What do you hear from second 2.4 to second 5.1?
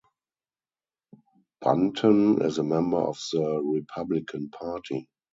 is a member of the Republican Party.